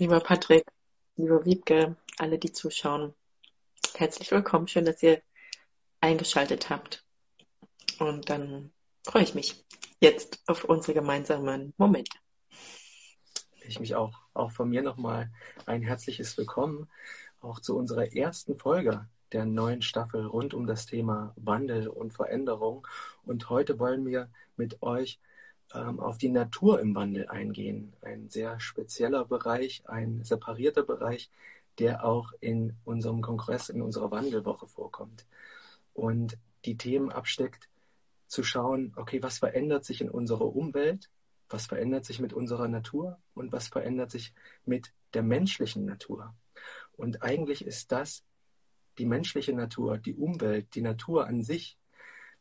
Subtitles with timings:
[0.00, 0.64] Lieber Patrick,
[1.16, 3.14] lieber Wiebke, alle, die zuschauen,
[3.96, 4.68] herzlich willkommen.
[4.68, 5.20] Schön, dass ihr
[6.00, 7.04] eingeschaltet habt.
[7.98, 8.70] Und dann
[9.04, 9.64] freue ich mich
[9.98, 12.16] jetzt auf unsere gemeinsamen Momente.
[13.66, 14.16] Ich mich auch.
[14.34, 15.32] Auch von mir nochmal
[15.66, 16.88] ein herzliches Willkommen
[17.40, 22.86] auch zu unserer ersten Folge der neuen Staffel rund um das Thema Wandel und Veränderung.
[23.24, 25.18] Und heute wollen wir mit euch
[25.74, 27.92] ähm, auf die Natur im Wandel eingehen.
[28.02, 31.30] Ein sehr spezieller Bereich, ein separierter Bereich,
[31.78, 35.26] der auch in unserem Kongress, in unserer Wandelwoche vorkommt.
[35.94, 37.68] Und die Themen absteckt,
[38.26, 41.08] zu schauen, okay, was verändert sich in unserer Umwelt,
[41.48, 44.34] was verändert sich mit unserer Natur und was verändert sich
[44.66, 46.34] mit der menschlichen Natur.
[46.96, 48.22] Und eigentlich ist das
[48.98, 51.77] die menschliche Natur, die Umwelt, die Natur an sich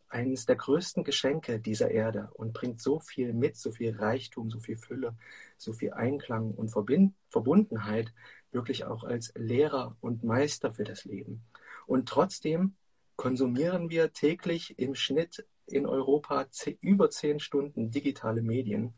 [0.09, 4.59] eines der größten Geschenke dieser Erde und bringt so viel mit, so viel Reichtum, so
[4.59, 5.15] viel Fülle,
[5.57, 8.13] so viel Einklang und Verbundenheit,
[8.51, 11.43] wirklich auch als Lehrer und Meister für das Leben.
[11.85, 12.75] Und trotzdem
[13.15, 16.45] konsumieren wir täglich im Schnitt in Europa
[16.81, 18.93] über zehn Stunden digitale Medien.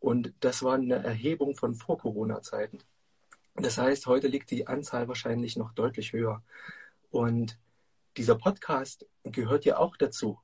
[0.00, 2.78] Und das war eine Erhebung von Vor-Corona-Zeiten.
[3.54, 6.42] Das heißt, heute liegt die Anzahl wahrscheinlich noch deutlich höher.
[7.10, 7.58] Und
[8.16, 10.38] dieser Podcast gehört ja auch dazu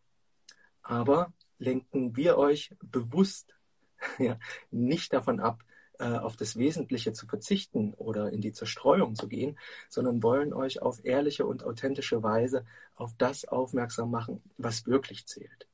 [0.84, 3.54] aber lenken wir euch bewusst
[4.18, 4.38] ja,
[4.70, 5.64] nicht davon ab,
[5.98, 10.82] äh, auf das Wesentliche zu verzichten oder in die Zerstreuung zu gehen, sondern wollen euch
[10.82, 15.66] auf ehrliche und authentische Weise auf das aufmerksam machen, was wirklich zählt.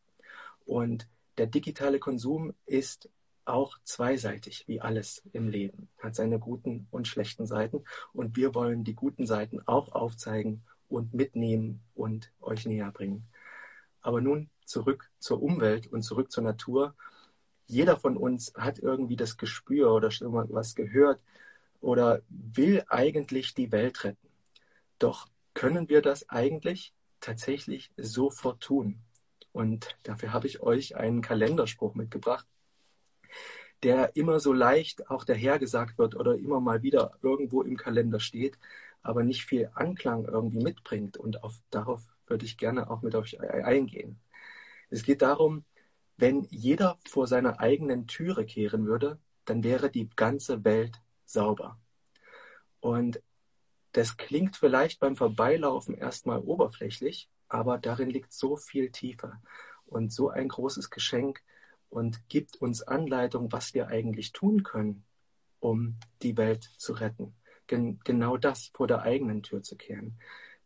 [0.65, 3.09] Und der digitale Konsum ist
[3.47, 7.85] auch zweiseitig, wie alles im Leben, hat seine guten und schlechten Seiten.
[8.13, 13.27] Und wir wollen die guten Seiten auch aufzeigen und mitnehmen und euch näher bringen.
[14.03, 16.95] Aber nun zurück zur Umwelt und zurück zur Natur.
[17.67, 21.21] Jeder von uns hat irgendwie das Gespür oder schon mal was gehört
[21.81, 24.29] oder will eigentlich die Welt retten.
[24.99, 29.01] Doch können wir das eigentlich tatsächlich sofort tun?
[29.53, 32.47] Und dafür habe ich euch einen Kalenderspruch mitgebracht,
[33.83, 38.59] der immer so leicht auch dahergesagt wird oder immer mal wieder irgendwo im Kalender steht,
[39.03, 41.17] aber nicht viel Anklang irgendwie mitbringt.
[41.17, 44.21] Und auf, darauf würde ich gerne auch mit euch eingehen.
[44.91, 45.65] Es geht darum,
[46.17, 51.79] wenn jeder vor seiner eigenen Türe kehren würde, dann wäre die ganze Welt sauber.
[52.81, 53.23] Und
[53.93, 59.41] das klingt vielleicht beim Vorbeilaufen erstmal oberflächlich, aber darin liegt so viel tiefer
[59.87, 61.43] und so ein großes Geschenk
[61.89, 65.05] und gibt uns Anleitung, was wir eigentlich tun können,
[65.59, 67.35] um die Welt zu retten.
[67.67, 70.19] Gen genau das vor der eigenen Tür zu kehren.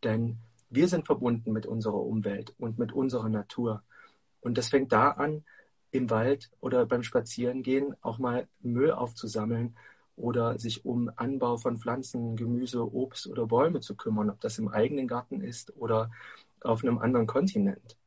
[0.03, 0.37] Denn
[0.69, 3.83] wir sind verbunden mit unserer Umwelt und mit unserer Natur.
[4.45, 5.43] Und das fängt da an,
[5.89, 9.75] im Wald oder beim Spazierengehen auch mal Müll aufzusammeln
[10.15, 14.67] oder sich um Anbau von Pflanzen, Gemüse, Obst oder Bäume zu kümmern, ob das im
[14.67, 16.11] eigenen Garten ist oder
[16.61, 17.97] auf einem anderen Kontinent.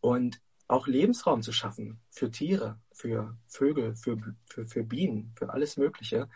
[0.00, 5.76] Und auch Lebensraum zu schaffen für Tiere, für Vögel, für, für, für Bienen, für alles
[5.76, 6.28] Mögliche.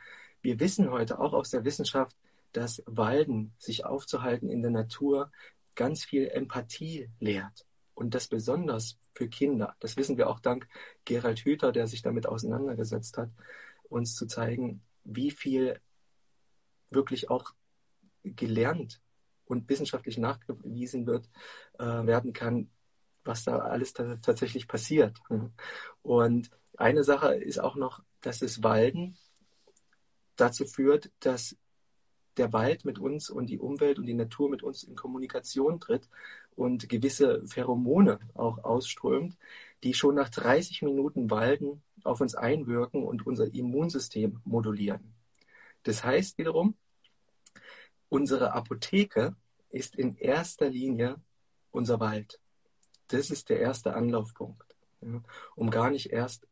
[0.43, 2.17] Wir wissen heute auch aus der Wissenschaft,
[2.53, 5.33] dass Walden, sich aufzuhalten in der Natur,
[5.75, 9.75] ganz viel Empathie lehrt und das besonders für Kinder.
[9.81, 10.69] Das wissen wir auch dank
[11.05, 13.31] Gerald Hüther, der sich damit auseinandergesetzt hat,
[13.89, 15.81] uns zu zeigen, wie viel
[16.91, 17.55] wirklich auch
[18.23, 19.01] gelernt
[19.47, 21.29] und wissenschaftlich nachgewiesen wird,
[21.79, 22.71] äh, werden kann,
[23.25, 25.19] was da alles tatsächlich passiert.
[26.03, 29.17] Und eine Sache ist auch noch, dass das Walden
[30.37, 31.57] dazu führt, dass
[32.37, 36.11] der Wald mit uns und die Umwelt und die Natur mit uns in Kommunikation tritt
[36.57, 39.37] und gewisse Pheromone auch ausströmt,
[39.85, 45.15] die schon nach 30 Minuten Walden auf uns einwirken und unser Immunsystem modulieren.
[45.83, 46.75] Das heißt wiederum,
[48.09, 49.37] unsere Apotheke
[49.71, 51.17] ist in erster Linie
[51.71, 52.41] unser Wald.
[53.09, 54.75] Das ist der erste Anlaufpunkt,
[55.55, 56.49] um gar nicht erst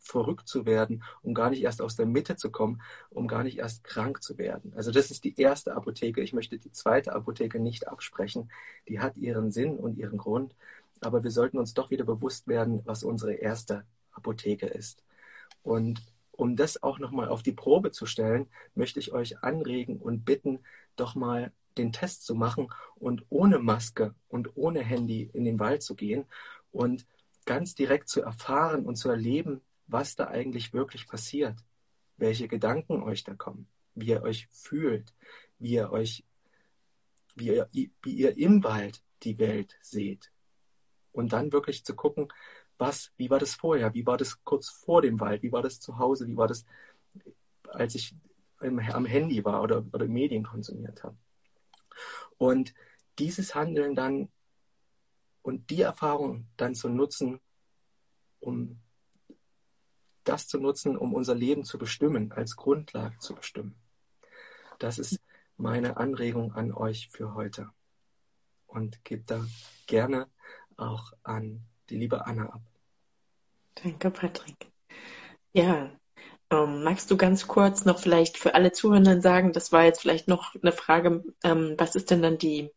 [0.00, 3.58] verrückt zu werden, um gar nicht erst aus der Mitte zu kommen, um gar nicht
[3.58, 4.72] erst krank zu werden.
[4.74, 6.20] Also das ist die erste Apotheke.
[6.20, 8.50] Ich möchte die zweite Apotheke nicht absprechen.
[8.88, 10.54] Die hat ihren Sinn und ihren Grund.
[11.00, 15.04] Aber wir sollten uns doch wieder bewusst werden, was unsere erste Apotheke ist.
[15.62, 16.02] Und
[16.32, 20.60] um das auch nochmal auf die Probe zu stellen, möchte ich euch anregen und bitten,
[20.96, 25.82] doch mal den Test zu machen und ohne Maske und ohne Handy in den Wald
[25.82, 26.24] zu gehen
[26.72, 27.06] und
[27.46, 29.60] ganz direkt zu erfahren und zu erleben,
[29.92, 31.58] was da eigentlich wirklich passiert,
[32.16, 35.14] welche Gedanken euch da kommen, wie ihr euch fühlt,
[35.58, 36.24] wie ihr euch,
[37.34, 40.30] wie ihr, wie ihr im Wald die Welt seht.
[41.12, 42.28] Und dann wirklich zu gucken,
[42.78, 45.80] was, wie war das vorher, wie war das kurz vor dem Wald, wie war das
[45.80, 46.64] zu Hause, wie war das,
[47.68, 48.14] als ich
[48.58, 51.16] am Handy war oder, oder Medien konsumiert habe.
[52.38, 52.74] Und
[53.18, 54.30] dieses Handeln dann
[55.42, 57.40] und die Erfahrung dann zu nutzen,
[58.40, 58.80] um
[60.30, 63.74] das zu nutzen, um unser Leben zu bestimmen, als Grundlage zu bestimmen.
[64.78, 65.20] Das ist
[65.56, 67.68] meine Anregung an euch für heute.
[68.66, 69.44] Und gebe da
[69.86, 70.28] gerne
[70.76, 72.62] auch an die liebe Anna ab.
[73.82, 74.70] Danke, Patrick.
[75.52, 75.90] Ja,
[76.50, 80.28] ähm, magst du ganz kurz noch vielleicht für alle Zuhörenden sagen, das war jetzt vielleicht
[80.28, 82.70] noch eine Frage, ähm, was ist denn dann die,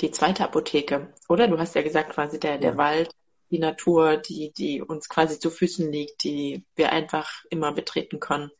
[0.00, 1.12] die zweite Apotheke?
[1.28, 2.76] Oder du hast ja gesagt, quasi der, der ja.
[2.76, 3.14] Wald,
[3.50, 8.50] die Natur, die, die uns quasi zu Füßen liegt, die wir einfach immer betreten können,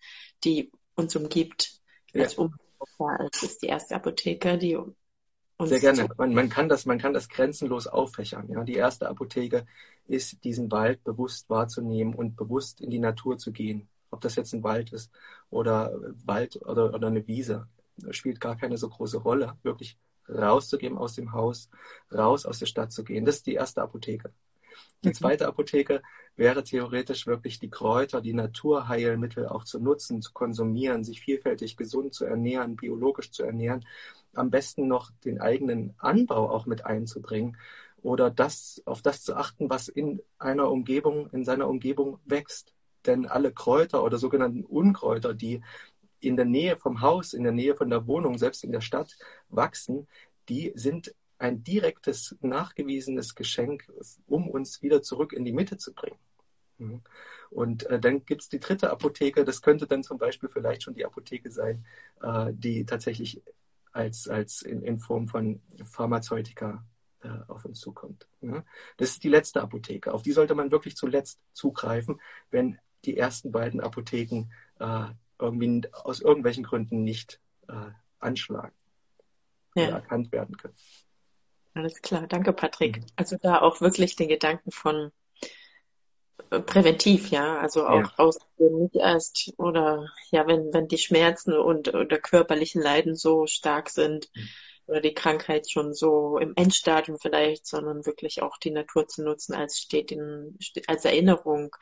[0.44, 1.80] die uns umgibt.
[2.12, 2.22] Ja.
[2.22, 2.54] Als um
[2.98, 4.94] als ist die erste Apotheke, die uns
[5.70, 6.08] Sehr gerne.
[6.16, 8.48] Man, man, kann das, man kann das grenzenlos auffächern.
[8.48, 8.64] Ja?
[8.64, 9.66] Die erste Apotheke
[10.06, 13.88] ist, diesen Wald bewusst wahrzunehmen und bewusst in die Natur zu gehen.
[14.10, 15.10] Ob das jetzt ein Wald ist
[15.50, 17.66] oder Wald oder, oder eine Wiese,
[18.10, 19.56] spielt gar keine so große Rolle.
[19.62, 19.98] Wirklich
[20.28, 21.70] rauszugehen aus dem Haus,
[22.12, 23.24] raus aus der Stadt zu gehen.
[23.24, 24.32] Das ist die erste Apotheke.
[25.04, 25.14] Die mhm.
[25.14, 26.02] zweite Apotheke
[26.36, 32.14] wäre theoretisch wirklich die Kräuter, die Naturheilmittel auch zu nutzen, zu konsumieren, sich vielfältig gesund
[32.14, 33.86] zu ernähren, biologisch zu ernähren,
[34.34, 37.56] am besten noch den eigenen Anbau auch mit einzubringen
[38.02, 42.74] oder das, auf das zu achten, was in einer Umgebung, in seiner Umgebung wächst.
[43.06, 45.62] Denn alle Kräuter oder sogenannten Unkräuter, die
[46.20, 49.16] in der Nähe vom Haus, in der Nähe von der Wohnung, selbst in der Stadt
[49.48, 50.06] wachsen,
[50.48, 53.90] die sind ein direktes, nachgewiesenes Geschenk,
[54.26, 56.18] um uns wieder zurück in die Mitte zu bringen.
[56.78, 57.02] Mhm.
[57.50, 60.94] Und äh, dann gibt es die dritte Apotheke, das könnte dann zum Beispiel vielleicht schon
[60.94, 61.86] die Apotheke sein,
[62.20, 63.42] äh, die tatsächlich
[63.92, 66.84] als, als in, in Form von Pharmazeutika
[67.22, 68.26] äh, auf uns zukommt.
[68.40, 68.64] Ja?
[68.96, 70.12] Das ist die letzte Apotheke.
[70.12, 74.48] Auf die sollte man wirklich zuletzt zugreifen, wenn die ersten beiden Apotheken
[74.78, 75.06] äh,
[75.38, 78.74] irgendwie aus irgendwelchen Gründen nicht äh, anschlagen
[79.74, 79.88] ja.
[79.88, 80.74] oder erkannt werden können.
[81.76, 83.00] Alles klar, danke Patrick.
[83.00, 83.06] Mhm.
[83.16, 85.12] Also da auch wirklich den Gedanken von
[86.50, 88.12] äh, präventiv, ja, also auch ja.
[88.16, 93.90] aus nicht erst oder ja, wenn wenn die Schmerzen und oder körperlichen Leiden so stark
[93.90, 94.48] sind mhm.
[94.86, 99.54] oder die Krankheit schon so im Endstadium vielleicht, sondern wirklich auch die Natur zu nutzen
[99.54, 101.76] als steht in, als Erinnerung,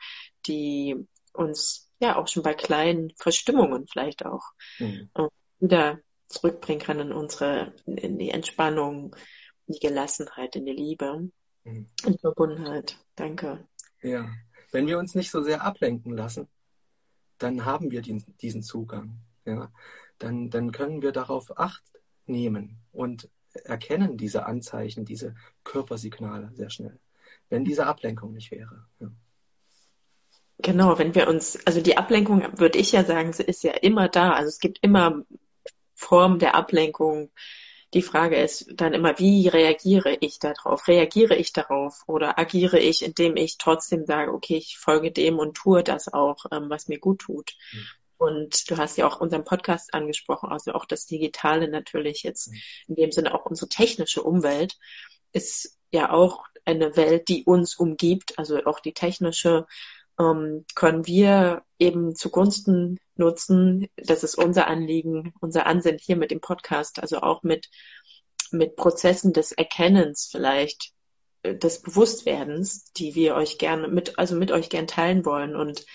[0.45, 4.43] die uns ja auch schon bei kleinen Verstimmungen vielleicht auch
[4.77, 5.09] mhm.
[5.59, 9.15] wieder zurückbringen kann in unsere in die Entspannung,
[9.67, 11.29] die Gelassenheit, in die Liebe
[11.63, 11.87] mhm.
[12.05, 12.97] und die Verbundenheit.
[13.15, 13.67] Danke.
[14.01, 14.29] Ja,
[14.71, 16.47] wenn wir uns nicht so sehr ablenken lassen,
[17.37, 19.19] dann haben wir den, diesen Zugang.
[19.45, 19.71] Ja?
[20.19, 21.83] Dann, dann können wir darauf Acht
[22.25, 23.29] nehmen und
[23.63, 26.99] erkennen diese Anzeichen, diese Körpersignale sehr schnell,
[27.49, 28.85] wenn diese Ablenkung nicht wäre.
[28.99, 29.11] Ja.
[30.59, 34.07] Genau, wenn wir uns, also die Ablenkung, würde ich ja sagen, sie ist ja immer
[34.07, 34.33] da.
[34.33, 35.23] Also es gibt immer
[35.93, 37.31] Formen der Ablenkung,
[37.95, 40.89] die Frage ist dann immer, wie reagiere ich darauf?
[40.89, 45.55] Reagiere ich darauf oder agiere ich, indem ich trotzdem sage, okay, ich folge dem und
[45.55, 47.53] tue das auch, ähm, was mir gut tut?
[47.71, 47.87] Mhm.
[48.17, 52.59] Und du hast ja auch unseren Podcast angesprochen, also auch das Digitale natürlich jetzt, mhm.
[52.89, 54.77] in dem Sinne auch unsere technische Umwelt
[55.31, 59.67] ist ja auch eine Welt, die uns umgibt, also auch die technische
[60.19, 63.87] ähm, können wir eben zugunsten nutzen.
[63.97, 67.69] Das ist unser Anliegen, unser Ansinnen hier mit dem Podcast, also auch mit,
[68.51, 70.91] mit Prozessen des Erkennens vielleicht,
[71.43, 75.85] äh, des Bewusstwerdens, die wir euch gerne mit, also mit euch gern teilen wollen und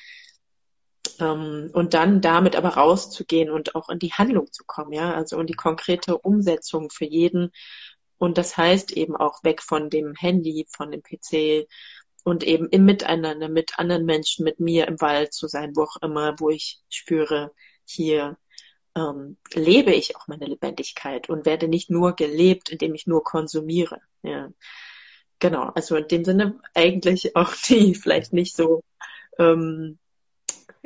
[1.19, 5.39] ähm, und dann damit aber rauszugehen und auch in die Handlung zu kommen, ja, also
[5.41, 7.53] in die konkrete Umsetzung für jeden.
[8.19, 11.67] Und das heißt eben auch weg von dem Handy, von dem PC,
[12.25, 15.97] und eben im Miteinander mit anderen Menschen, mit mir im Wald zu sein, wo auch
[16.03, 17.53] immer, wo ich spüre,
[17.85, 18.37] hier
[18.97, 24.01] ähm, lebe ich auch meine Lebendigkeit und werde nicht nur gelebt, indem ich nur konsumiere.
[24.23, 24.51] Ja.
[25.39, 28.83] Genau, also in dem Sinne eigentlich auch die vielleicht nicht so
[29.39, 29.99] ähm,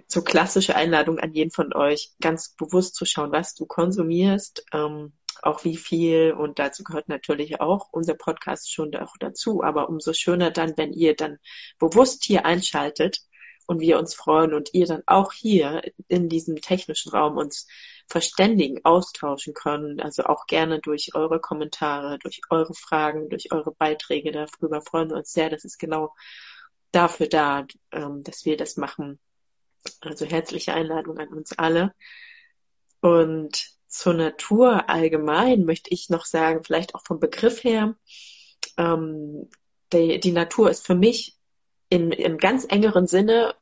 [0.07, 5.13] so klassische Einladung an jeden von euch, ganz bewusst zu schauen, was du konsumierst, ähm,
[5.47, 6.33] auch wie viel.
[6.33, 9.63] Und dazu gehört natürlich auch unser Podcast schon auch dazu.
[9.63, 11.39] Aber umso schöner dann, wenn ihr dann
[11.79, 13.21] bewusst hier einschaltet
[13.67, 17.67] und wir uns freuen und ihr dann auch hier in diesem technischen Raum uns
[18.07, 20.01] verständigen, austauschen können.
[20.01, 24.33] Also auch gerne durch eure Kommentare, durch eure Fragen, durch eure Beiträge.
[24.33, 25.51] Darüber freuen wir uns sehr.
[25.51, 26.15] Das ist genau
[26.93, 29.19] dafür da, ähm, dass wir das machen.
[30.01, 31.95] Also herzliche Einladung an uns alle.
[33.01, 37.95] Und zur Natur allgemein möchte ich noch sagen, vielleicht auch vom Begriff her,
[38.77, 39.49] ähm,
[39.93, 41.37] die, die Natur ist für mich
[41.89, 43.55] in, im ganz engeren Sinne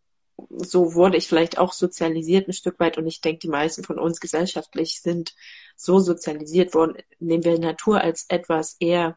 [0.48, 3.98] so wurde ich vielleicht auch sozialisiert ein Stück weit und ich denke, die meisten von
[3.98, 5.34] uns gesellschaftlich sind
[5.76, 9.16] so sozialisiert worden, nehmen wir Natur als etwas eher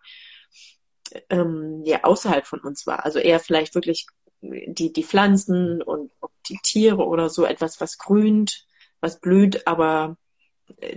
[1.29, 3.05] ähm, ja außerhalb von uns war.
[3.05, 4.07] Also eher vielleicht wirklich
[4.41, 6.11] die, die Pflanzen und
[6.49, 8.67] die Tiere oder so etwas, was grünt,
[8.99, 10.17] was blüht, aber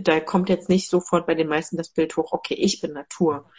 [0.01, 3.51] da kommt jetzt nicht sofort bei den meisten das Bild hoch, okay, ich bin Natur.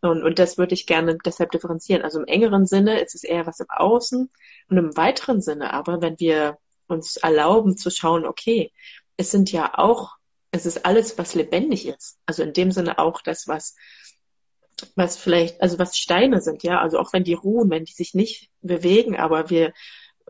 [0.00, 2.02] Und, und das würde ich gerne deshalb differenzieren.
[2.02, 4.30] Also im engeren Sinne ist es eher was im Außen
[4.68, 6.58] und im weiteren Sinne aber, wenn wir
[6.88, 8.72] uns erlauben zu schauen, okay,
[9.16, 10.16] es sind ja auch,
[10.50, 12.18] es ist alles, was lebendig ist.
[12.26, 13.76] Also in dem Sinne auch das, was,
[14.96, 18.12] was vielleicht, also was Steine sind, ja, also auch wenn die ruhen, wenn die sich
[18.12, 19.72] nicht bewegen, aber wir,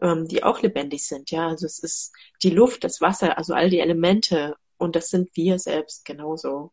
[0.02, 3.70] ähm, die auch lebendig sind, ja, also es ist die Luft, das Wasser, also all
[3.70, 6.72] die Elemente und das sind wir selbst genauso.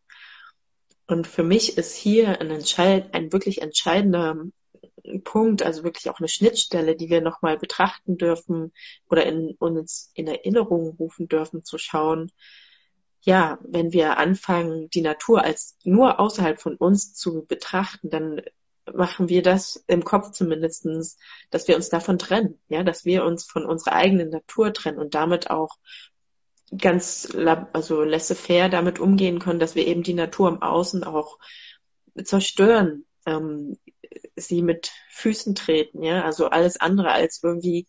[1.07, 4.35] Und für mich ist hier ein, entscheid ein wirklich entscheidender
[5.23, 8.73] Punkt, also wirklich auch eine Schnittstelle, die wir nochmal betrachten dürfen
[9.09, 12.31] oder in, uns in Erinnerung rufen dürfen, zu schauen,
[13.21, 18.41] ja, wenn wir anfangen, die Natur als nur außerhalb von uns zu betrachten, dann
[18.93, 21.17] machen wir das im Kopf zumindestens,
[21.49, 25.15] dass wir uns davon trennen, ja, dass wir uns von unserer eigenen Natur trennen und
[25.15, 25.77] damit auch
[26.77, 27.27] ganz
[27.73, 31.39] also laissez-faire damit umgehen können, dass wir eben die Natur im Außen auch
[32.23, 33.77] zerstören, ähm,
[34.35, 37.88] sie mit Füßen treten, ja, also alles andere als irgendwie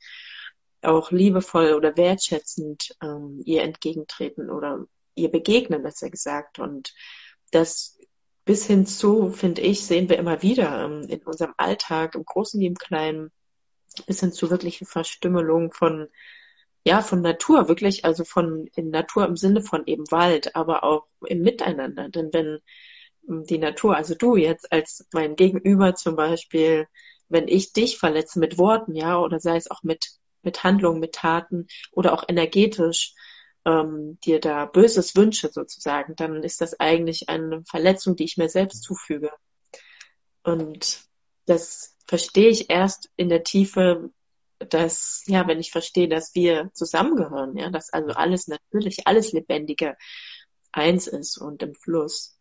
[0.83, 6.59] auch liebevoll oder wertschätzend ähm, ihr entgegentreten oder ihr begegnen, besser gesagt.
[6.59, 6.95] Und
[7.51, 7.99] das
[8.45, 12.59] bis hin zu, finde ich, sehen wir immer wieder ähm, in unserem Alltag, im Großen
[12.61, 13.31] wie im Kleinen,
[14.07, 16.09] bis hin zu wirklichen Verstümmelung von
[16.85, 21.07] ja, von Natur, wirklich, also von in Natur im Sinne von eben Wald, aber auch
[21.27, 22.09] im Miteinander.
[22.09, 22.61] Denn wenn
[23.27, 26.87] hm, die Natur, also du jetzt als mein Gegenüber zum Beispiel,
[27.29, 30.07] wenn ich dich verletze mit Worten, ja, oder sei es auch mit,
[30.43, 33.15] mit Handlungen, mit Taten oder auch energetisch,
[33.67, 38.49] ähm, dir da Böses wünsche sozusagen, dann ist das eigentlich eine Verletzung, die ich mir
[38.49, 39.31] selbst zufüge.
[40.43, 41.03] Und
[41.47, 44.11] das verstehe ich erst in der Tiefe,
[44.69, 49.97] dass, ja, wenn ich verstehe, dass wir zusammengehören, ja, dass also alles natürlich, alles Lebendige
[50.73, 52.39] eins ist und im Fluss.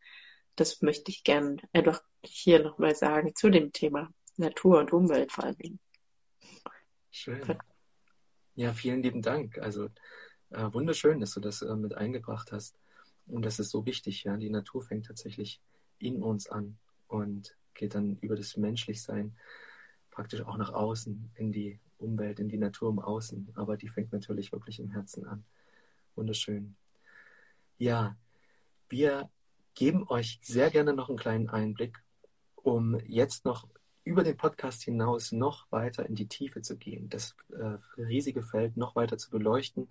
[0.55, 5.53] Das möchte ich gern einfach hier nochmal sagen zu dem Thema Natur und Umwelt vor
[5.53, 5.79] Dingen.
[7.11, 7.57] Schön.
[8.55, 9.57] Ja, vielen lieben Dank.
[9.57, 9.85] Also
[10.49, 12.77] äh, wunderschön, dass du das äh, mit eingebracht hast.
[13.27, 14.35] Und das ist so wichtig, ja.
[14.35, 15.61] Die Natur fängt tatsächlich
[15.97, 19.37] in uns an und geht dann über das Menschlichsein
[20.11, 24.11] praktisch auch nach außen in die Umwelt, in die Natur im Außen, aber die fängt
[24.11, 25.43] natürlich wirklich im Herzen an.
[26.15, 26.75] Wunderschön.
[27.77, 28.15] Ja,
[28.89, 29.29] wir
[29.73, 31.97] geben euch sehr gerne noch einen kleinen Einblick,
[32.55, 33.67] um jetzt noch
[34.03, 38.77] über den Podcast hinaus noch weiter in die Tiefe zu gehen, das äh, riesige Feld
[38.77, 39.89] noch weiter zu beleuchten.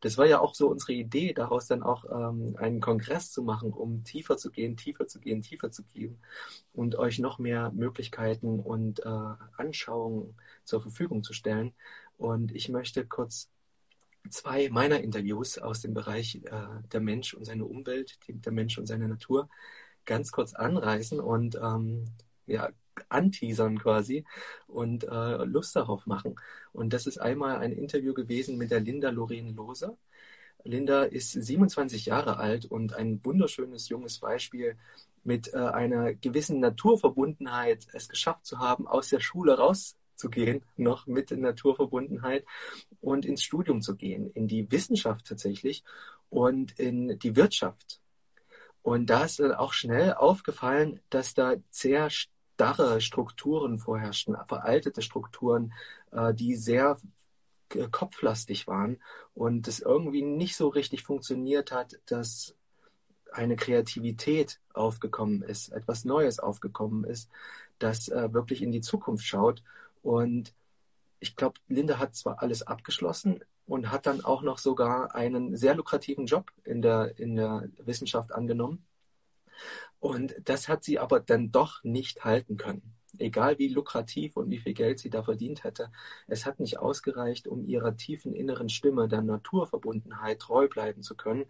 [0.00, 3.72] Das war ja auch so unsere Idee, daraus dann auch ähm, einen Kongress zu machen,
[3.72, 6.18] um tiefer zu gehen, tiefer zu gehen, tiefer zu gehen
[6.72, 11.74] und euch noch mehr Möglichkeiten und äh, Anschauungen zur Verfügung zu stellen.
[12.16, 13.50] Und ich möchte kurz
[14.30, 18.86] zwei meiner Interviews aus dem Bereich äh, der Mensch und seine Umwelt, der Mensch und
[18.86, 19.48] seine Natur
[20.04, 22.06] ganz kurz anreißen und ähm,
[22.48, 22.70] ja,
[23.08, 24.24] anteasern quasi
[24.66, 26.36] und äh, Lust darauf machen.
[26.72, 29.96] Und das ist einmal ein Interview gewesen mit der Linda Lorraine Loser.
[30.64, 34.76] Linda ist 27 Jahre alt und ein wunderschönes junges Beispiel
[35.22, 41.30] mit äh, einer gewissen Naturverbundenheit es geschafft zu haben, aus der Schule rauszugehen, noch mit
[41.30, 42.44] Naturverbundenheit
[43.00, 45.84] und ins Studium zu gehen, in die Wissenschaft tatsächlich
[46.28, 48.00] und in die Wirtschaft.
[48.82, 52.10] Und da ist auch schnell aufgefallen, dass da sehr
[52.58, 55.72] starre Strukturen vorherrschten, veraltete Strukturen,
[56.10, 56.96] äh, die sehr
[57.92, 59.00] kopflastig waren
[59.32, 62.56] und es irgendwie nicht so richtig funktioniert hat, dass
[63.30, 67.30] eine Kreativität aufgekommen ist, etwas Neues aufgekommen ist,
[67.78, 69.62] das äh, wirklich in die Zukunft schaut.
[70.02, 70.52] Und
[71.20, 75.76] ich glaube, Linda hat zwar alles abgeschlossen und hat dann auch noch sogar einen sehr
[75.76, 78.84] lukrativen Job in der, in der Wissenschaft angenommen.
[80.00, 82.94] Und das hat sie aber dann doch nicht halten können.
[83.18, 85.90] Egal wie lukrativ und wie viel Geld sie da verdient hätte,
[86.26, 91.46] es hat nicht ausgereicht, um ihrer tiefen inneren Stimme der Naturverbundenheit treu bleiben zu können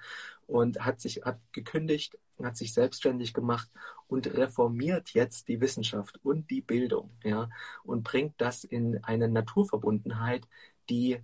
[0.47, 3.69] und hat sich hat gekündigt, hat sich selbstständig gemacht
[4.07, 7.51] und reformiert jetzt die Wissenschaft und die Bildung, ja,
[7.83, 10.47] und bringt das in eine Naturverbundenheit,
[10.89, 11.21] die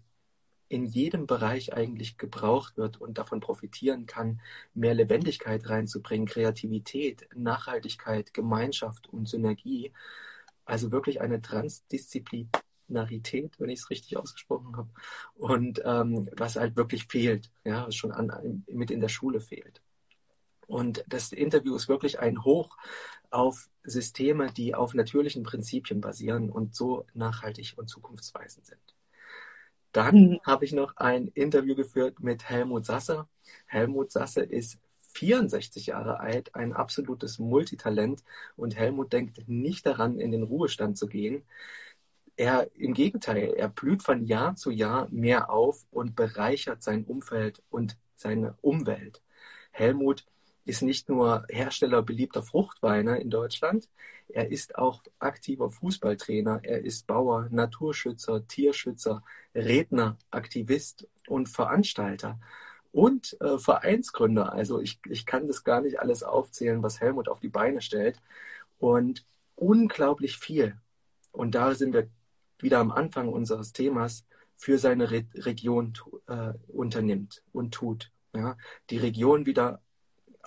[0.75, 4.41] in jedem Bereich eigentlich gebraucht wird und davon profitieren kann,
[4.75, 9.93] mehr Lebendigkeit reinzubringen, Kreativität, Nachhaltigkeit, Gemeinschaft und Synergie.
[10.65, 12.51] Also wirklich eine Transdisziplin
[12.89, 14.91] Narität, wenn ich es richtig ausgesprochen habe,
[15.37, 19.81] und ähm, was halt wirklich fehlt, ja, schon an, mit in der Schule fehlt.
[20.67, 22.77] Und das Interview ist wirklich ein Hoch
[23.31, 28.95] auf Systeme, die auf natürlichen Prinzipien basieren und so nachhaltig und zukunftsweisend sind.
[29.95, 30.41] Dann mhm.
[30.45, 33.29] habe ich noch ein Interview geführt mit Helmut Sasse.
[33.67, 34.79] Helmut Sasse ist
[35.15, 38.25] 64 Jahre alt, ein absolutes Multitalent
[38.57, 41.45] und Helmut denkt nicht daran, in den Ruhestand zu gehen.
[42.37, 47.63] Er im Gegenteil, er blüht von Jahr zu Jahr mehr auf und bereichert sein Umfeld
[47.71, 49.23] und seine Umwelt.
[49.71, 50.27] Helmut
[50.65, 53.89] ist nicht nur Hersteller beliebter Fruchtweine in Deutschland,
[54.29, 59.23] er ist auch aktiver Fußballtrainer, er ist Bauer, Naturschützer, Tierschützer,
[59.55, 62.39] Redner, Aktivist und Veranstalter
[62.93, 64.53] und äh, Vereinsgründer.
[64.53, 68.21] Also ich, ich kann das gar nicht alles aufzählen, was Helmut auf die Beine stellt.
[68.79, 69.25] Und
[69.57, 70.77] unglaublich viel.
[71.33, 72.09] Und da sind wir
[72.59, 74.25] wieder am Anfang unseres Themas,
[74.57, 75.95] für seine Re Region
[76.29, 78.13] äh, unternimmt und tut.
[78.33, 78.57] Ja?
[78.91, 79.81] Die Region wieder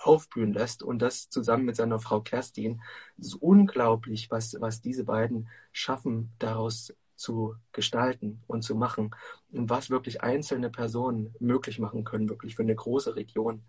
[0.02, 2.80] aufblühen lässt und das zusammen mit seiner Frau Kerstin.
[3.18, 9.14] Es ist unglaublich, was, was diese beiden schaffen, daraus zu gestalten und zu machen
[9.50, 13.62] und was wirklich einzelne Personen möglich machen können, wirklich für eine große Region.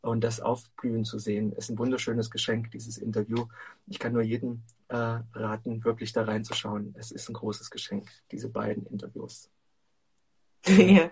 [0.00, 3.46] Und das Aufblühen zu sehen, ist ein wunderschönes Geschenk, dieses Interview.
[3.86, 6.94] Ich kann nur jedem äh, raten, wirklich da reinzuschauen.
[6.96, 9.50] Es ist ein großes Geschenk, diese beiden Interviews.
[10.68, 11.10] Ja.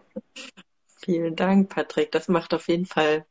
[0.96, 2.10] Vielen Dank, Patrick.
[2.12, 3.26] Das macht auf jeden Fall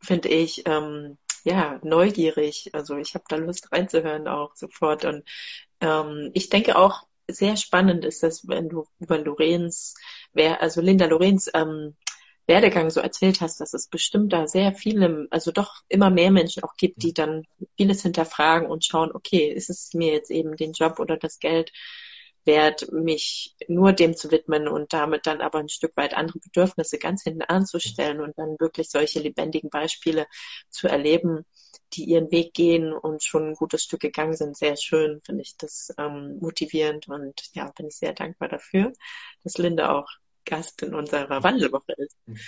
[0.00, 2.70] finde ich, ähm, ja, neugierig.
[2.72, 5.04] Also ich habe da Lust reinzuhören auch sofort.
[5.04, 5.24] Und
[5.80, 9.94] ähm, ich denke auch, sehr spannend ist das, wenn du über Lorenz,
[10.32, 11.96] wer, also Linda Lorenz ähm,
[12.46, 16.62] Werdegang so erzählt hast, dass es bestimmt da sehr viele, also doch immer mehr Menschen
[16.62, 20.72] auch gibt, die dann vieles hinterfragen und schauen, okay, ist es mir jetzt eben den
[20.72, 21.72] Job oder das Geld
[22.46, 26.98] wert, mich nur dem zu widmen und damit dann aber ein Stück weit andere Bedürfnisse
[26.98, 30.26] ganz hinten anzustellen und dann wirklich solche lebendigen Beispiele
[30.68, 31.44] zu erleben,
[31.94, 34.56] die ihren Weg gehen und schon ein gutes Stück gegangen sind.
[34.56, 38.92] Sehr schön, finde ich das ähm, motivierend und ja, bin ich sehr dankbar dafür,
[39.42, 40.08] dass Linda auch
[40.44, 42.16] Gast in unserer Wandelwoche ist.
[42.26, 42.38] Mhm.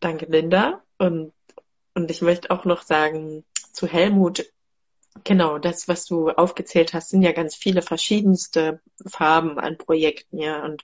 [0.00, 0.82] Danke, Linda.
[0.98, 1.32] Und,
[1.94, 4.44] und ich möchte auch noch sagen, zu Helmut,
[5.24, 10.64] Genau, das, was du aufgezählt hast, sind ja ganz viele verschiedenste Farben an Projekten, ja.
[10.64, 10.82] Und,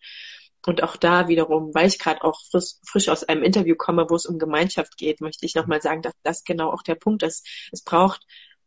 [0.66, 4.14] und auch da wiederum, weil ich gerade auch frisch, frisch aus einem Interview komme, wo
[4.14, 7.46] es um Gemeinschaft geht, möchte ich nochmal sagen, dass das genau auch der Punkt ist.
[7.72, 8.26] Es braucht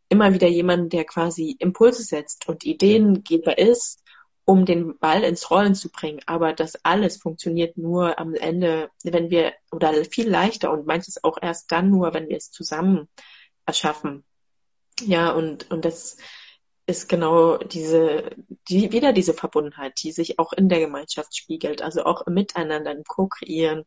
[0.10, 4.04] immer wieder jemanden, der quasi Impulse setzt und Ideengeber ist,
[4.46, 6.22] um den Ball ins Rollen zu bringen.
[6.28, 11.38] Aber das alles funktioniert nur am Ende, wenn wir, oder viel leichter und manches auch
[11.42, 13.08] erst dann nur, wenn wir es zusammen
[13.66, 14.24] erschaffen.
[15.02, 16.18] Ja, und, und das
[16.88, 18.30] ist genau diese,
[18.70, 23.04] die, wieder diese Verbundenheit, die sich auch in der Gemeinschaft spiegelt, also auch Miteinander, im
[23.04, 23.86] Co-Kreieren,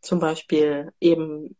[0.00, 1.56] zum Beispiel eben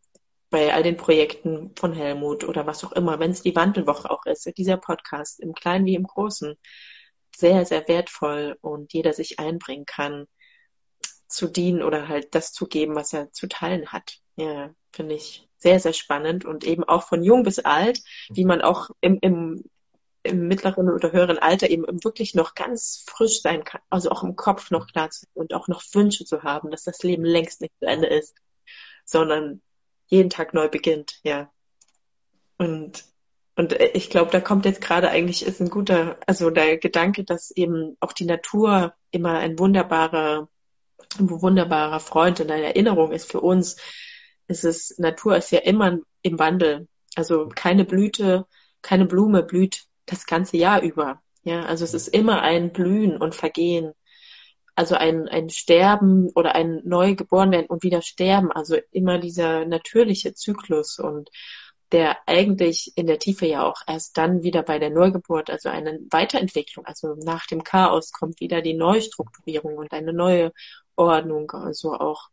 [0.51, 4.25] bei all den Projekten von Helmut oder was auch immer, wenn es die Wandelwoche auch
[4.27, 6.57] ist, dieser Podcast, im Kleinen wie im Großen,
[7.37, 10.27] sehr, sehr wertvoll und jeder sich einbringen kann,
[11.29, 14.19] zu dienen oder halt das zu geben, was er zu teilen hat.
[14.37, 18.63] Ja, finde ich sehr, sehr spannend und eben auch von jung bis alt, wie man
[18.63, 19.65] auch im, im,
[20.23, 24.37] im mittleren oder höheren Alter eben wirklich noch ganz frisch sein kann, also auch im
[24.37, 27.75] Kopf noch klar zu und auch noch Wünsche zu haben, dass das Leben längst nicht
[27.81, 28.35] zu Ende ist,
[29.05, 29.61] sondern
[30.07, 31.51] jeden Tag neu beginnt, ja.
[32.57, 33.05] Und
[33.59, 37.51] und ich glaube, da kommt jetzt gerade eigentlich ist ein guter, also der Gedanke, dass
[37.51, 40.49] eben auch die Natur immer ein wunderbarer,
[41.19, 43.77] ein wunderbarer Freund und eine Erinnerung ist für uns,
[44.49, 46.89] es ist, Natur ist ja immer im Wandel.
[47.15, 48.47] Also keine Blüte,
[48.83, 51.23] keine Blume blüht das ganze Jahr über.
[51.45, 53.93] Ja, also es ist immer ein Blühen und Vergehen.
[54.75, 58.53] Also ein, ein Sterben oder ein Neugeboren werden und wieder sterben.
[58.53, 61.31] Also immer dieser natürliche Zyklus und
[61.93, 65.99] der eigentlich in der Tiefe ja auch erst dann wieder bei der Neugeburt, also eine
[66.11, 70.53] Weiterentwicklung, also nach dem Chaos kommt wieder die Neustrukturierung und eine neue
[70.97, 72.29] Ordnung, also auch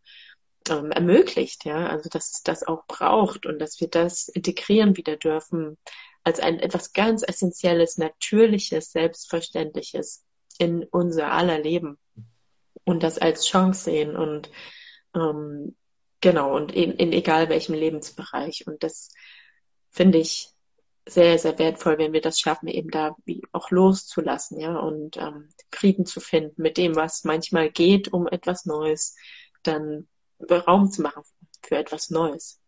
[0.69, 5.17] ähm, ermöglicht, ja, also dass es das auch braucht und dass wir das integrieren wieder
[5.17, 5.77] dürfen
[6.23, 10.25] als ein etwas ganz essentielles, natürliches, selbstverständliches
[10.57, 11.97] in unser aller Leben
[12.83, 14.49] und das als Chance sehen und
[15.13, 15.75] ähm,
[16.21, 18.65] genau und in, in egal welchem Lebensbereich.
[18.65, 19.11] Und das
[19.91, 20.49] finde ich
[21.07, 25.49] sehr, sehr wertvoll, wenn wir das schaffen, eben da wie auch loszulassen, ja, und ähm,
[25.71, 29.15] Frieden zu finden mit dem, was manchmal geht, um etwas Neues
[29.61, 30.07] dann
[30.39, 31.23] Raum zu machen
[31.63, 32.59] für etwas Neues.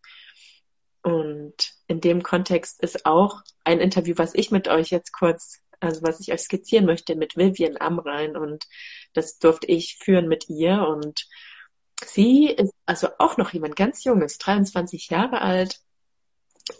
[1.04, 6.02] Und in dem Kontext ist auch ein Interview, was ich mit euch jetzt kurz, also
[6.02, 8.36] was ich euch skizzieren möchte, mit Vivian Amrein.
[8.36, 8.66] Und
[9.14, 11.28] Das durfte ich führen mit ihr und
[12.06, 15.80] sie ist also auch noch jemand ganz Junges, 23 Jahre alt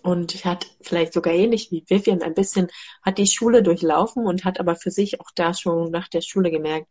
[0.04, 2.68] und hat vielleicht sogar ähnlich wie Vivian ein bisschen,
[3.02, 6.52] hat die Schule durchlaufen und hat aber für sich auch da schon nach der Schule
[6.52, 6.88] gemerkt,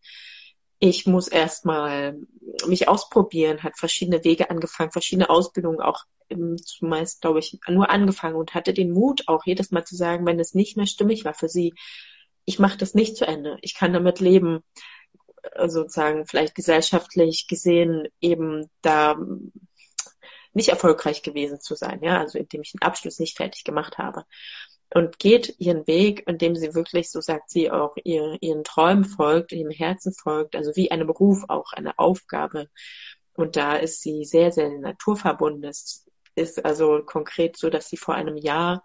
[0.79, 2.19] ich muss erstmal
[2.67, 6.05] mich ausprobieren, hat verschiedene Wege angefangen, verschiedene Ausbildungen auch
[6.65, 10.41] zumeist, glaube ich, nur angefangen und hatte den Mut auch jedes Mal zu sagen, wenn
[10.41, 11.73] es nicht mehr stimmig war für sie,
[12.45, 14.62] ich mache das nicht zu Ende, ich kann damit leben,
[15.53, 19.17] äh, sozusagen vielleicht gesellschaftlich gesehen eben da
[20.53, 24.25] nicht erfolgreich gewesen zu sein, ja, also indem ich den Abschluss nicht fertig gemacht habe.
[24.90, 29.53] Und geht ihren Weg, indem sie wirklich, so sagt sie, auch ihr, ihren Träumen folgt,
[29.53, 32.68] ihrem Herzen folgt, also wie einem Beruf auch, eine Aufgabe.
[33.35, 35.64] Und da ist sie sehr, sehr naturverbunden.
[35.64, 38.85] Es ist also konkret so, dass sie vor einem Jahr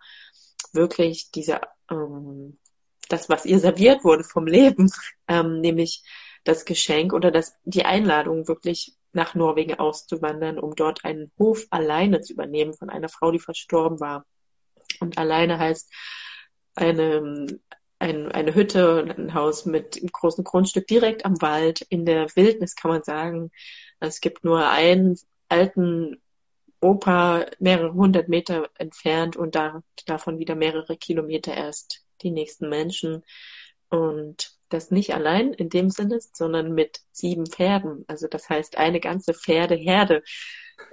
[0.74, 2.58] wirklich diese, ähm,
[3.10, 4.92] das, was ihr serviert wurde vom Leben,
[5.28, 6.04] ähm, nämlich
[6.44, 12.22] das Geschenk oder das, die Einladung wirklich nach Norwegen auszuwandern, um dort einen Hof alleine
[12.22, 14.26] zu übernehmen von einer Frau, die verstorben war.
[15.02, 15.92] Und alleine heißt
[16.76, 17.48] eine,
[18.00, 22.76] ein, eine Hütte, ein Haus mit einem großen Grundstück direkt am Wald, in der Wildnis
[22.76, 23.52] kann man sagen.
[24.00, 25.18] Es gibt nur einen
[25.50, 26.22] alten
[26.80, 33.24] Opa mehrere hundert Meter entfernt und da, davon wieder mehrere Kilometer erst die nächsten Menschen.
[33.90, 38.06] Und das nicht allein in dem Sinne, sondern mit sieben Pferden.
[38.08, 40.24] Also das heißt, eine ganze Pferdeherde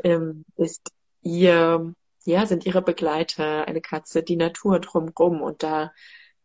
[0.03, 0.91] ähm, ist
[1.23, 1.95] ihr,
[2.29, 5.41] ja, sind ihre Begleiter, eine Katze, die Natur drumrum.
[5.41, 5.93] Und da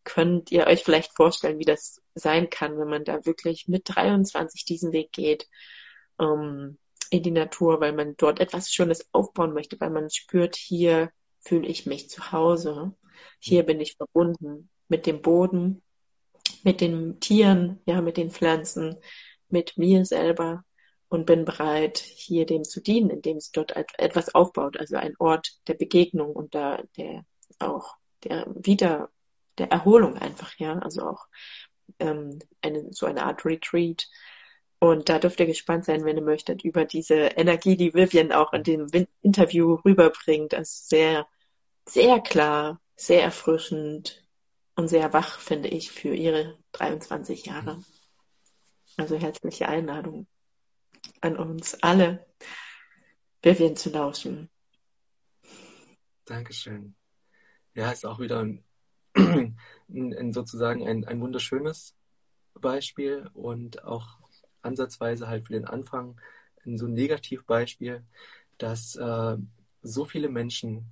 [0.05, 4.63] könnt ihr euch vielleicht vorstellen, wie das sein kann, wenn man da wirklich mit 23
[4.65, 5.49] diesen Weg geht
[6.19, 6.77] ähm,
[7.09, 11.67] in die Natur, weil man dort etwas Schönes aufbauen möchte, weil man spürt, hier fühle
[11.67, 12.93] ich mich zu Hause,
[13.39, 15.81] hier bin ich verbunden mit dem Boden,
[16.63, 18.97] mit den Tieren, ja, mit den Pflanzen,
[19.49, 20.63] mit mir selber
[21.13, 25.59] und bin bereit, hier dem zu dienen, indem es dort etwas aufbaut, also ein Ort
[25.67, 27.23] der Begegnung und da der
[27.59, 29.11] auch der wieder
[29.59, 31.27] der Erholung einfach, ja, also auch
[31.99, 34.07] ähm, eine, so eine Art Retreat.
[34.79, 38.51] Und da dürft ihr gespannt sein, wenn ihr möchtet, über diese Energie, die Vivian auch
[38.53, 38.87] in dem
[39.21, 40.53] Interview rüberbringt.
[40.53, 41.27] Ist sehr,
[41.87, 44.23] sehr klar, sehr erfrischend,
[44.75, 47.83] und sehr wach, finde ich, für ihre 23 Jahre.
[48.97, 50.25] Also herzliche Einladung
[51.23, 52.25] an uns alle,
[53.41, 54.49] Vivian zu lauschen.
[56.25, 56.95] Dankeschön.
[57.73, 58.41] Ja, ist auch wieder
[59.15, 59.57] ein,
[59.89, 61.95] ein, sozusagen ein, ein wunderschönes
[62.53, 64.19] Beispiel und auch
[64.61, 66.19] ansatzweise halt für den Anfang
[66.65, 68.03] ein so Negativbeispiel,
[68.57, 69.37] dass äh,
[69.81, 70.85] so viele Menschen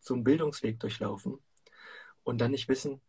[0.00, 1.38] so einen Bildungsweg durchlaufen
[2.24, 3.00] und dann nicht wissen,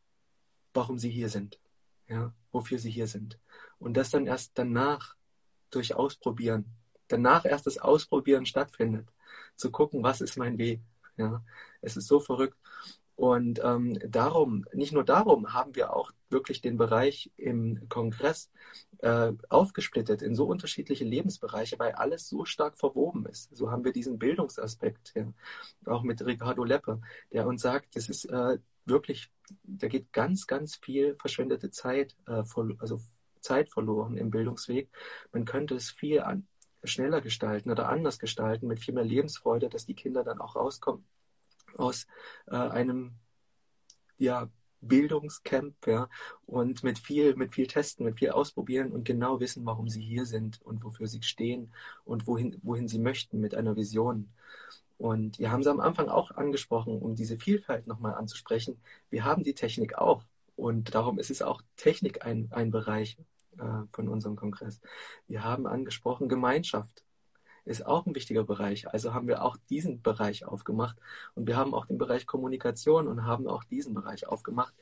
[0.73, 1.59] warum sie hier sind,
[2.07, 3.39] ja, wofür sie hier sind.
[3.79, 5.15] Und das dann erst danach
[5.75, 6.65] durch Ausprobieren,
[7.07, 9.07] danach erst das Ausprobieren stattfindet,
[9.55, 10.81] zu gucken, was ist mein Weg.
[11.17, 11.43] Ja,
[11.81, 12.57] es ist so verrückt.
[13.15, 18.49] Und ähm, darum, nicht nur darum, haben wir auch wirklich den Bereich im Kongress
[18.99, 23.55] äh, aufgesplittet in so unterschiedliche Lebensbereiche, weil alles so stark verwoben ist.
[23.55, 25.31] So haben wir diesen Bildungsaspekt, ja,
[25.85, 29.29] auch mit Ricardo Leppe, der uns sagt, das ist äh, wirklich,
[29.63, 32.43] da geht ganz, ganz viel verschwendete Zeit, äh,
[32.79, 32.99] also
[33.43, 34.89] Zeit verloren im Bildungsweg.
[35.31, 36.47] Man könnte es viel an,
[36.83, 41.05] schneller gestalten oder anders gestalten, mit viel mehr Lebensfreude, dass die Kinder dann auch rauskommen
[41.77, 42.07] aus
[42.47, 43.13] äh, einem
[44.17, 44.49] ja,
[44.81, 46.09] Bildungscamp, ja,
[46.45, 50.25] und mit viel, mit viel Testen, mit viel Ausprobieren und genau wissen, warum sie hier
[50.25, 51.71] sind und wofür sie stehen
[52.05, 54.29] und wohin, wohin sie möchten mit einer Vision.
[54.97, 58.79] Und wir haben sie am Anfang auch angesprochen, um diese Vielfalt nochmal anzusprechen.
[59.09, 60.23] Wir haben die Technik auch.
[60.55, 63.17] Und darum ist es auch Technik ein, ein Bereich
[63.57, 64.81] äh, von unserem Kongress.
[65.27, 67.03] Wir haben angesprochen Gemeinschaft
[67.65, 68.87] ist auch ein wichtiger Bereich.
[68.89, 70.97] Also haben wir auch diesen Bereich aufgemacht
[71.35, 74.73] und wir haben auch den Bereich Kommunikation und haben auch diesen Bereich aufgemacht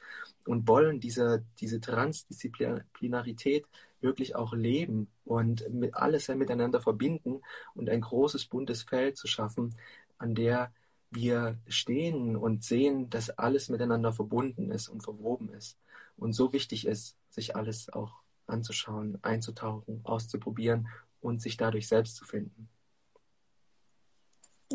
[0.45, 3.65] und wollen diese, diese Transdisziplinarität
[4.01, 7.41] wirklich auch leben und mit alles miteinander verbinden
[7.75, 9.75] und ein großes buntes Feld zu schaffen,
[10.17, 10.73] an der
[11.11, 15.77] wir stehen und sehen, dass alles miteinander verbunden ist und verwoben ist.
[16.17, 18.20] Und so wichtig ist, sich alles auch
[18.51, 20.87] anzuschauen, einzutauchen, auszuprobieren
[21.21, 22.69] und sich dadurch selbst zu finden.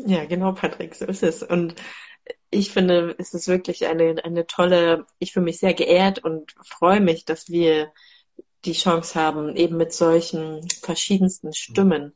[0.05, 1.43] Ja, genau, Patrick, so ist es.
[1.43, 1.75] Und
[2.49, 7.01] ich finde, es ist wirklich eine, eine tolle, ich fühle mich sehr geehrt und freue
[7.01, 7.91] mich, dass wir
[8.65, 12.13] die Chance haben, eben mit solchen verschiedensten Stimmen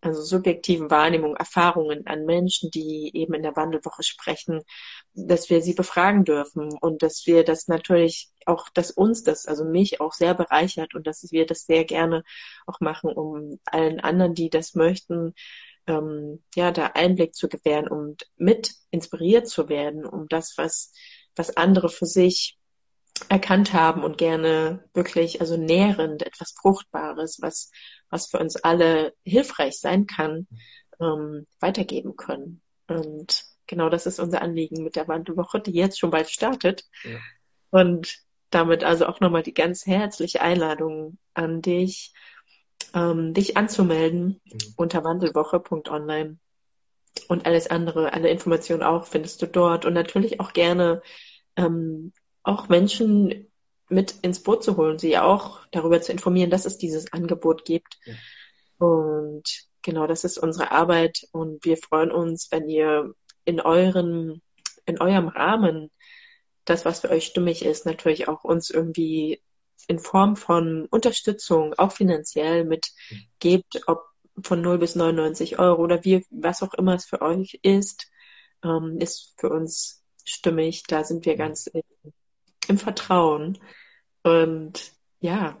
[0.00, 4.62] also subjektiven Wahrnehmungen, Erfahrungen an Menschen, die eben in der Wandelwoche sprechen,
[5.12, 9.64] dass wir sie befragen dürfen und dass wir das natürlich auch, dass uns das, also
[9.64, 12.22] mich auch sehr bereichert und dass wir das sehr gerne
[12.66, 15.34] auch machen, um allen anderen, die das möchten,
[15.86, 20.92] ähm, ja, da Einblick zu gewähren und mit inspiriert zu werden, um das, was,
[21.34, 22.57] was andere für sich
[23.28, 27.70] erkannt haben und gerne wirklich, also nährend, etwas Fruchtbares, was,
[28.10, 30.46] was für uns alle hilfreich sein kann,
[31.00, 32.62] ähm, weitergeben können.
[32.86, 36.84] Und genau das ist unser Anliegen mit der Wandelwoche, die jetzt schon bald startet.
[37.04, 37.18] Ja.
[37.70, 38.18] Und
[38.50, 42.12] damit also auch nochmal die ganz herzliche Einladung an dich,
[42.94, 44.58] ähm, dich anzumelden mhm.
[44.76, 46.38] unter wandelwoche.online.
[47.28, 51.02] Und alles andere, alle Informationen auch findest du dort und natürlich auch gerne
[51.56, 52.12] ähm,
[52.48, 53.46] auch Menschen
[53.88, 57.98] mit ins Boot zu holen, sie auch darüber zu informieren, dass es dieses Angebot gibt.
[58.04, 58.14] Ja.
[58.78, 59.44] Und
[59.82, 64.42] genau, das ist unsere Arbeit und wir freuen uns, wenn ihr in euren,
[64.86, 65.90] in eurem Rahmen
[66.64, 69.42] das, was für euch stimmig ist, natürlich auch uns irgendwie
[69.86, 74.04] in Form von Unterstützung, auch finanziell mitgebt, ob
[74.42, 78.10] von 0 bis 99 Euro oder wie, was auch immer es für euch ist,
[78.62, 80.84] ähm, ist für uns stimmig.
[80.86, 81.70] Da sind wir ganz
[82.68, 83.58] im Vertrauen.
[84.22, 85.58] Und ja,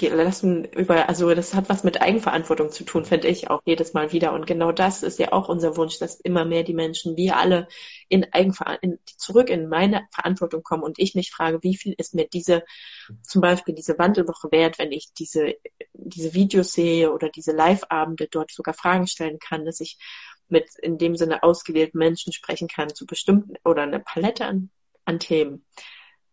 [0.00, 4.12] lassen über, also das hat was mit Eigenverantwortung zu tun, finde ich auch jedes Mal
[4.12, 4.32] wieder.
[4.32, 7.66] Und genau das ist ja auch unser Wunsch, dass immer mehr die Menschen, wir alle
[8.08, 12.28] in Eigenverantwortung, zurück in meine Verantwortung kommen und ich mich frage, wie viel ist mir
[12.28, 12.62] diese,
[13.22, 15.54] zum Beispiel diese Wandelwoche wert, wenn ich diese,
[15.94, 19.98] diese Videos sehe oder diese Live-Abende dort sogar Fragen stellen kann, dass ich
[20.48, 24.70] mit in dem Sinne ausgewählten Menschen sprechen kann zu bestimmten oder eine Palette an
[25.06, 25.64] an Themen.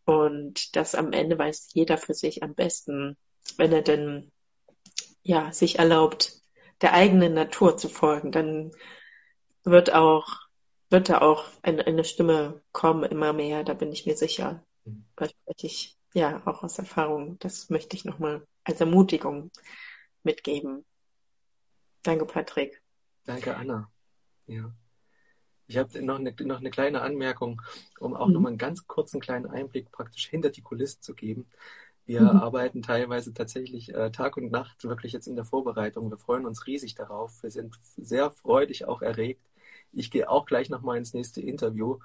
[0.05, 3.15] Und das am Ende weiß jeder für sich am besten,
[3.57, 4.31] wenn er denn
[5.21, 6.41] ja sich erlaubt,
[6.81, 8.71] der eigenen Natur zu folgen, dann
[9.63, 10.43] wird auch
[10.93, 14.63] wird da auch eine, eine Stimme kommen immer mehr, da bin ich mir sicher.
[14.85, 15.05] Mhm.
[15.15, 17.39] Da spreche ich ja auch aus Erfahrung.
[17.39, 19.51] Das möchte ich nochmal als Ermutigung
[20.21, 20.85] mitgeben.
[22.03, 22.81] Danke, Patrick.
[23.25, 23.91] Danke, Anna.
[24.45, 24.71] Ja.
[25.67, 27.61] Ich habe noch eine, noch eine kleine Anmerkung,
[27.99, 28.33] um auch mhm.
[28.33, 31.47] nochmal einen ganz kurzen kleinen Einblick praktisch hinter die Kulissen zu geben.
[32.05, 32.39] Wir mhm.
[32.39, 36.09] arbeiten teilweise tatsächlich äh, Tag und Nacht wirklich jetzt in der Vorbereitung.
[36.09, 37.41] Wir freuen uns riesig darauf.
[37.43, 39.41] Wir sind sehr freudig auch erregt.
[39.93, 41.99] Ich gehe auch gleich nochmal ins nächste Interview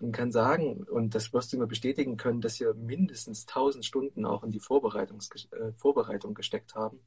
[0.00, 4.24] und kann sagen, und das wirst du mir bestätigen können, dass wir mindestens 1000 Stunden
[4.24, 6.98] auch in die Vorbereitungs äh, Vorbereitung gesteckt haben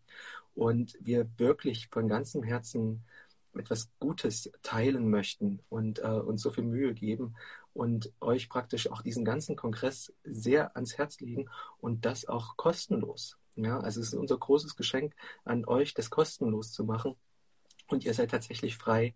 [0.54, 3.04] und wir wirklich von ganzem Herzen
[3.60, 7.36] etwas Gutes teilen möchten und äh, uns so viel Mühe geben
[7.74, 13.38] und euch praktisch auch diesen ganzen Kongress sehr ans Herz legen und das auch kostenlos.
[13.56, 17.16] Ja, also es ist unser großes Geschenk an euch, das kostenlos zu machen.
[17.88, 19.16] Und ihr seid tatsächlich frei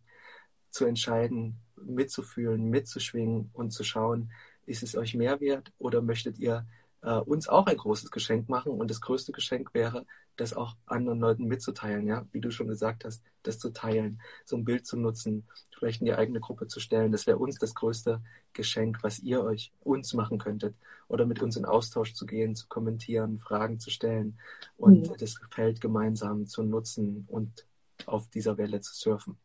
[0.69, 4.31] zu entscheiden, mitzufühlen, mitzuschwingen und zu schauen,
[4.65, 6.65] ist es euch mehr wert oder möchtet ihr
[7.01, 8.71] äh, uns auch ein großes Geschenk machen.
[8.73, 10.05] Und das größte Geschenk wäre,
[10.37, 14.55] das auch anderen Leuten mitzuteilen, ja, wie du schon gesagt hast, das zu teilen, so
[14.55, 17.11] ein Bild zu nutzen, vielleicht in die eigene Gruppe zu stellen.
[17.11, 18.21] Das wäre uns das größte
[18.53, 20.75] Geschenk, was ihr euch uns machen könntet.
[21.07, 24.39] Oder mit uns in Austausch zu gehen, zu kommentieren, Fragen zu stellen
[24.77, 25.17] und mhm.
[25.17, 27.65] das Feld gemeinsam zu nutzen und
[28.05, 29.37] auf dieser Welle zu surfen.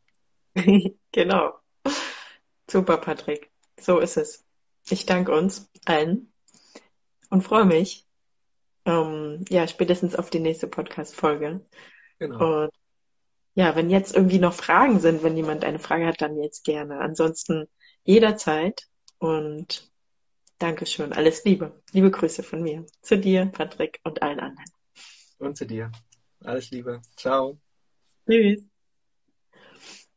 [1.13, 1.55] genau.
[2.71, 3.51] Super, Patrick.
[3.81, 4.45] So ist es.
[4.89, 6.33] Ich danke uns allen
[7.31, 8.07] und freue mich.
[8.85, 11.61] Ähm, ja, spätestens auf die nächste Podcast-Folge.
[12.19, 12.63] Genau.
[12.65, 12.71] Und
[13.55, 17.01] ja, wenn jetzt irgendwie noch Fragen sind, wenn jemand eine Frage hat, dann jetzt gerne.
[17.01, 17.67] Ansonsten
[18.05, 18.87] jederzeit
[19.19, 19.91] und
[20.59, 21.13] Dankeschön.
[21.13, 21.83] Alles Liebe.
[21.93, 22.87] Liebe Grüße von mir.
[23.03, 24.71] Zu dir, Patrick und allen anderen.
[25.39, 25.93] Und zu dir.
[26.45, 27.03] Alles Liebe.
[27.17, 27.59] Ciao.
[28.29, 28.76] Tschüss.